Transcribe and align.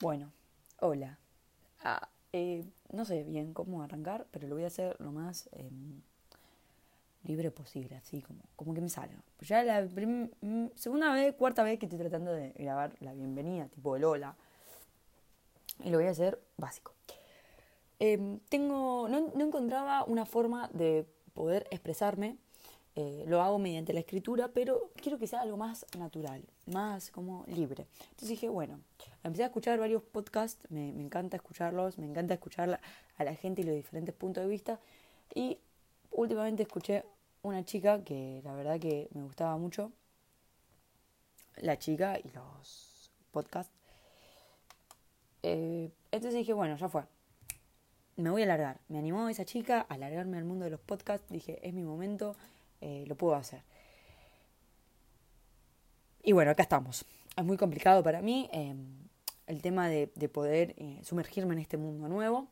Bueno, 0.00 0.30
hola. 0.80 1.18
Ah, 1.82 2.10
eh, 2.34 2.66
no 2.92 3.06
sé 3.06 3.24
bien 3.24 3.54
cómo 3.54 3.82
arrancar, 3.82 4.26
pero 4.30 4.46
lo 4.46 4.54
voy 4.54 4.64
a 4.64 4.66
hacer 4.66 4.94
lo 5.00 5.10
más 5.10 5.48
em, 5.52 6.02
libre 7.24 7.50
posible, 7.50 7.96
así 7.96 8.20
como, 8.20 8.40
como 8.56 8.74
que 8.74 8.82
me 8.82 8.90
salga. 8.90 9.16
Pues 9.38 9.48
ya 9.48 9.62
la 9.62 9.80
mm, 9.82 10.66
segunda 10.74 11.14
vez, 11.14 11.34
cuarta 11.34 11.62
vez 11.62 11.78
que 11.78 11.86
estoy 11.86 11.98
tratando 11.98 12.30
de 12.32 12.50
grabar 12.50 12.94
la 13.00 13.14
bienvenida, 13.14 13.68
tipo 13.68 13.96
el 13.96 14.04
hola. 14.04 14.36
Y 15.82 15.88
lo 15.88 15.96
voy 15.96 16.08
a 16.08 16.10
hacer 16.10 16.42
básico. 16.58 16.92
Em, 17.98 18.38
tengo, 18.50 19.08
no, 19.08 19.32
no 19.34 19.44
encontraba 19.46 20.04
una 20.04 20.26
forma 20.26 20.68
de 20.74 21.06
poder 21.32 21.66
expresarme 21.70 22.36
eh, 22.98 23.24
lo 23.26 23.42
hago 23.42 23.58
mediante 23.58 23.92
la 23.92 24.00
escritura, 24.00 24.48
pero 24.48 24.90
quiero 24.96 25.18
que 25.18 25.26
sea 25.26 25.42
algo 25.42 25.58
más 25.58 25.84
natural, 25.98 26.42
más 26.64 27.10
como 27.10 27.44
libre. 27.46 27.86
Entonces 28.04 28.30
dije, 28.30 28.48
bueno, 28.48 28.80
empecé 29.22 29.42
a 29.42 29.46
escuchar 29.48 29.78
varios 29.78 30.02
podcasts, 30.02 30.64
me, 30.70 30.88
encanta 30.88 31.36
escucharlos, 31.36 31.98
me 31.98 32.06
encanta 32.06 32.32
escuchar 32.32 32.80
a 33.18 33.24
la 33.24 33.34
gente 33.34 33.60
y 33.60 33.64
los 33.64 33.74
diferentes 33.74 34.14
puntos 34.14 34.44
de 34.44 34.48
vista. 34.48 34.80
Y 35.34 35.58
últimamente 36.10 36.62
escuché 36.62 37.04
una 37.42 37.66
chica 37.66 38.02
que 38.02 38.40
la 38.42 38.54
verdad 38.54 38.80
que 38.80 39.10
me 39.12 39.24
gustaba 39.24 39.58
mucho, 39.58 39.92
la 41.56 41.78
chica 41.78 42.18
y 42.18 42.30
los 42.30 43.10
podcasts. 43.30 43.74
Eh, 45.42 45.90
entonces 46.10 46.38
dije, 46.38 46.54
bueno, 46.54 46.76
ya 46.78 46.88
fue. 46.88 47.04
Me 48.16 48.30
voy 48.30 48.40
a 48.40 48.44
alargar. 48.46 48.80
Me 48.88 48.98
animó 48.98 49.28
esa 49.28 49.44
chica 49.44 49.84
a 49.86 49.94
alargarme 49.94 50.38
al 50.38 50.44
mundo 50.44 50.64
de 50.64 50.70
los 50.70 50.80
podcasts. 50.80 51.28
Dije, 51.28 51.60
es 51.62 51.74
mi 51.74 51.82
momento 51.82 52.34
eh, 52.80 53.04
lo 53.06 53.16
puedo 53.16 53.34
hacer. 53.34 53.62
Y 56.22 56.32
bueno, 56.32 56.50
acá 56.50 56.62
estamos. 56.62 57.04
Es 57.36 57.44
muy 57.44 57.56
complicado 57.56 58.02
para 58.02 58.20
mí 58.20 58.48
em, 58.52 58.84
el 59.46 59.62
tema 59.62 59.88
de, 59.88 60.08
poder 60.28 60.74
eh, 60.76 61.00
sumergirme 61.04 61.54
en 61.54 61.60
este 61.60 61.76
mundo 61.76 62.08
nuevo, 62.08 62.48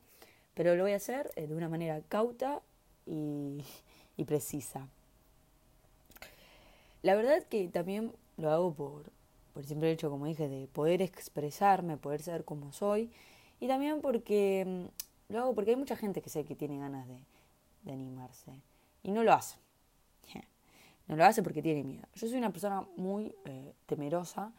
pero 0.55 0.77
lo 0.77 0.85
voy 0.85 0.93
a 0.93 0.97
hacer 0.97 1.31
eh, 1.37 1.47
de 1.47 1.55
una 1.55 1.69
manera 1.69 2.01
cauta 2.09 2.63
y, 3.05 3.65
precisa. 4.27 4.89
La 7.03 7.17
verdad 7.17 7.43
que 7.43 7.69
también 7.69 8.13
lo 8.37 8.51
hago 8.51 8.73
por, 8.75 9.11
por 9.53 9.63
el 9.63 9.69
simple 9.69 9.91
hecho, 9.91 10.09
como 10.09 10.27
dije, 10.27 10.49
de 10.49 10.69
poder 10.69 11.03
expresarme, 11.03 11.97
poder 11.97 12.23
ser 12.23 12.45
como 12.45 12.73
soy, 12.73 13.11
y 13.59 13.67
también 13.67 14.01
porque 14.01 14.61
em, 14.61 14.89
lo 15.29 15.41
hago 15.41 15.55
porque 15.55 15.73
hay 15.73 15.77
mucha 15.77 15.97
gente 15.97 16.23
que 16.23 16.31
sé 16.31 16.45
que 16.45 16.55
tiene 16.55 16.79
ganas 16.79 17.09
de 17.09 17.93
animarse 17.93 18.53
y 19.03 19.11
no 19.11 19.25
lo 19.25 19.33
hace. 19.33 19.65
No 21.07 21.17
lo 21.17 21.25
hace 21.25 21.43
porque 21.43 21.63
tiene 21.63 21.85
miedo. 21.85 22.07
Yo 22.15 22.29
soy 22.29 22.39
una 22.39 22.51
persona 22.51 22.87
muy 22.97 23.35
eh, 23.45 23.75
temerosa 23.87 24.53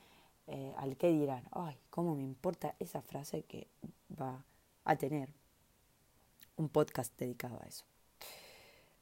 eh, 0.47 0.73
al 0.77 0.95
que 0.95 1.09
dirán, 1.09 1.43
ay, 1.51 1.75
¿cómo 1.89 2.15
me 2.15 2.23
importa 2.23 2.75
esa 2.79 3.01
frase 3.01 3.43
que 3.43 3.67
va 4.19 4.43
a 4.83 4.95
tener 4.95 5.29
un 6.55 6.69
podcast 6.69 7.17
dedicado 7.17 7.59
a 7.61 7.67
eso? 7.67 7.85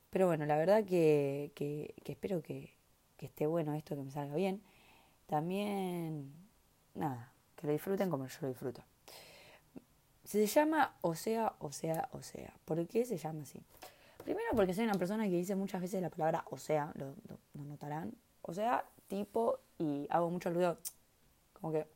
Pero 0.09 0.27
bueno, 0.27 0.45
la 0.45 0.57
verdad 0.57 0.85
que, 0.85 1.51
que, 1.55 1.93
espero 2.05 2.41
que, 2.41 2.73
que 3.17 3.25
esté 3.25 3.47
bueno 3.47 3.73
esto, 3.73 3.95
que 3.95 4.03
me 4.03 4.11
salga 4.11 4.35
bien. 4.35 4.61
También, 5.25 6.31
nada, 6.93 7.31
que 7.55 7.67
lo 7.67 7.73
disfruten 7.73 8.09
como 8.09 8.27
yo 8.27 8.37
lo 8.41 8.47
disfruto. 8.49 8.83
Se 10.23 10.45
llama 10.45 10.95
O 11.01 11.15
sea, 11.15 11.55
o 11.59 11.71
sea, 11.71 12.07
o 12.11 12.21
sea. 12.21 12.53
¿Por 12.65 12.87
qué 12.87 13.05
se 13.05 13.17
llama 13.17 13.41
así? 13.41 13.61
Primero 14.23 14.47
porque 14.55 14.73
soy 14.73 14.85
una 14.85 14.93
persona 14.93 15.25
que 15.25 15.31
dice 15.31 15.55
muchas 15.55 15.81
veces 15.81 16.01
la 16.01 16.09
palabra 16.09 16.45
o 16.49 16.57
sea, 16.57 16.91
lo, 16.95 17.15
notarán. 17.53 18.13
O 18.41 18.53
sea, 18.53 18.85
tipo, 19.07 19.59
y 19.77 20.07
hago 20.09 20.29
mucho 20.29 20.49
ruido, 20.49 20.77
como 21.53 21.73
que 21.73 21.87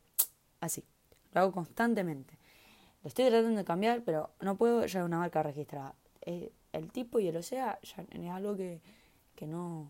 así. 0.60 0.84
Lo 1.32 1.40
hago 1.40 1.52
constantemente. 1.52 2.38
Lo 3.02 3.08
estoy 3.08 3.26
tratando 3.26 3.56
de 3.56 3.64
cambiar, 3.64 4.02
pero 4.04 4.30
no 4.40 4.56
puedo 4.56 4.84
ya 4.86 5.04
una 5.04 5.18
marca 5.18 5.42
registrada. 5.42 5.94
el 6.22 6.92
tipo 6.92 7.18
y 7.18 7.28
el 7.28 7.36
o 7.36 7.42
sea 7.42 7.78
ya 7.82 8.04
es 8.10 8.30
algo 8.30 8.56
que, 8.56 8.80
que 9.34 9.46
no, 9.46 9.88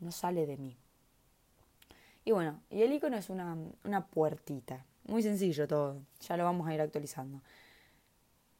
no 0.00 0.12
sale 0.12 0.46
de 0.46 0.56
mí. 0.56 0.76
Y 2.24 2.32
bueno, 2.32 2.60
y 2.70 2.82
el 2.82 2.92
icono 2.92 3.16
es 3.16 3.30
una, 3.30 3.56
una 3.84 4.06
puertita. 4.06 4.84
Muy 5.04 5.22
sencillo 5.22 5.66
todo. 5.66 6.02
Ya 6.20 6.36
lo 6.36 6.44
vamos 6.44 6.68
a 6.68 6.74
ir 6.74 6.80
actualizando. 6.80 7.40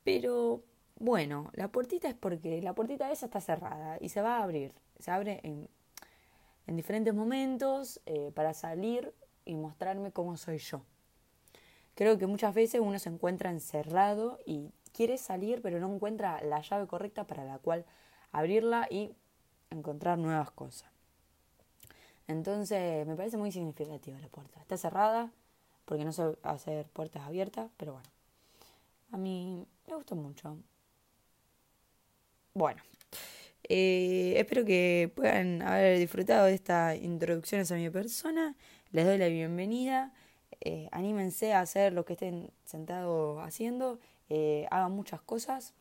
Pero 0.04 0.62
bueno, 0.98 1.50
la 1.54 1.68
puertita 1.68 2.08
es 2.08 2.14
porque 2.14 2.60
la 2.60 2.74
puertita 2.74 3.10
esa 3.10 3.26
está 3.26 3.40
cerrada 3.40 3.98
y 4.00 4.08
se 4.08 4.20
va 4.20 4.38
a 4.38 4.42
abrir. 4.42 4.72
Se 4.98 5.10
abre 5.10 5.40
en, 5.44 5.68
en 6.66 6.76
diferentes 6.76 7.14
momentos 7.14 8.00
eh, 8.06 8.32
para 8.34 8.52
salir 8.52 9.14
y 9.44 9.54
mostrarme 9.54 10.12
cómo 10.12 10.36
soy 10.36 10.58
yo. 10.58 10.82
Creo 11.94 12.18
que 12.18 12.26
muchas 12.26 12.54
veces 12.54 12.80
uno 12.80 12.98
se 12.98 13.08
encuentra 13.08 13.50
encerrado 13.50 14.38
y 14.44 14.72
quiere 14.92 15.18
salir 15.18 15.62
pero 15.62 15.78
no 15.78 15.92
encuentra 15.92 16.42
la 16.42 16.60
llave 16.60 16.86
correcta 16.86 17.26
para 17.26 17.44
la 17.44 17.58
cual 17.58 17.84
abrirla 18.32 18.88
y 18.90 19.14
encontrar 19.70 20.18
nuevas 20.18 20.50
cosas. 20.50 20.90
Entonces 22.26 23.06
me 23.06 23.16
parece 23.16 23.36
muy 23.36 23.52
significativa 23.52 24.18
la 24.18 24.28
puerta. 24.28 24.60
Está 24.60 24.76
cerrada 24.76 25.30
porque 25.84 26.04
no 26.04 26.12
sé 26.12 26.36
hacer 26.42 26.86
puertas 26.88 27.22
abiertas, 27.22 27.70
pero 27.76 27.92
bueno. 27.92 28.08
A 29.10 29.16
mí 29.16 29.66
me 29.86 29.94
gustó 29.94 30.16
mucho. 30.16 30.58
Bueno, 32.58 32.82
eh, 33.68 34.34
espero 34.36 34.64
que 34.64 35.12
puedan 35.14 35.62
haber 35.62 35.96
disfrutado 35.96 36.46
de 36.46 36.54
estas 36.54 36.96
introducciones 36.96 37.70
a 37.70 37.76
mi 37.76 37.88
persona. 37.88 38.56
Les 38.90 39.06
doy 39.06 39.16
la 39.16 39.28
bienvenida. 39.28 40.12
Eh, 40.60 40.88
anímense 40.90 41.52
a 41.52 41.60
hacer 41.60 41.92
lo 41.92 42.04
que 42.04 42.14
estén 42.14 42.50
sentados 42.64 43.40
haciendo. 43.46 44.00
Eh, 44.28 44.66
hagan 44.72 44.90
muchas 44.90 45.20
cosas. 45.20 45.72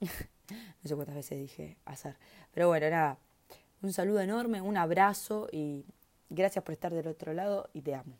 no 0.00 0.84
sé 0.84 0.94
cuántas 0.94 1.14
veces 1.14 1.38
dije 1.38 1.78
hacer. 1.86 2.18
Pero 2.52 2.68
bueno, 2.68 2.90
nada. 2.90 3.18
Un 3.80 3.94
saludo 3.94 4.20
enorme, 4.20 4.60
un 4.60 4.76
abrazo 4.76 5.48
y 5.50 5.86
gracias 6.28 6.62
por 6.62 6.74
estar 6.74 6.92
del 6.92 7.06
otro 7.06 7.32
lado 7.32 7.70
y 7.72 7.80
te 7.80 7.94
amo. 7.94 8.18